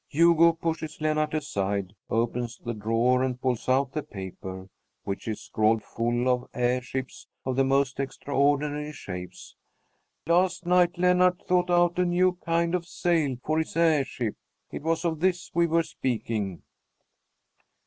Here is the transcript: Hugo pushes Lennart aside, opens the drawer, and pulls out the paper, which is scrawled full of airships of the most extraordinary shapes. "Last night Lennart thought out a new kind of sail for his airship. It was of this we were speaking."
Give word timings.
Hugo 0.09 0.53
pushes 0.53 0.99
Lennart 0.99 1.35
aside, 1.35 1.93
opens 2.09 2.57
the 2.57 2.73
drawer, 2.73 3.21
and 3.21 3.39
pulls 3.39 3.69
out 3.69 3.91
the 3.91 4.01
paper, 4.01 4.67
which 5.03 5.27
is 5.27 5.39
scrawled 5.43 5.83
full 5.83 6.27
of 6.27 6.49
airships 6.55 7.27
of 7.45 7.55
the 7.55 7.63
most 7.63 7.99
extraordinary 7.99 8.93
shapes. 8.93 9.55
"Last 10.25 10.65
night 10.65 10.97
Lennart 10.97 11.45
thought 11.47 11.69
out 11.69 11.99
a 11.99 12.05
new 12.05 12.31
kind 12.43 12.73
of 12.73 12.87
sail 12.87 13.37
for 13.45 13.59
his 13.59 13.77
airship. 13.77 14.35
It 14.71 14.81
was 14.81 15.05
of 15.05 15.19
this 15.19 15.51
we 15.53 15.67
were 15.67 15.83
speaking." 15.83 16.63